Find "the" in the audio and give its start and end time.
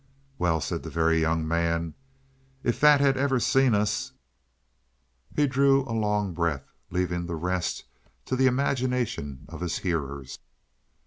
0.81-0.89, 7.27-7.35, 8.35-8.47